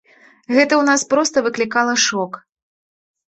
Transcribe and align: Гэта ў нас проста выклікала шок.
Гэта 0.55 0.63
ў 0.77 0.83
нас 0.89 1.01
проста 1.11 1.43
выклікала 1.47 1.93
шок. 2.05 2.39